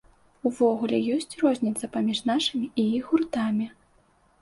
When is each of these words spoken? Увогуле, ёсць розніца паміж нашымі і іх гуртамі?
Увогуле, 0.49 0.97
ёсць 1.17 1.37
розніца 1.43 1.91
паміж 1.99 2.25
нашымі 2.33 2.73
і 2.81 2.91
іх 2.97 3.03
гуртамі? 3.15 3.73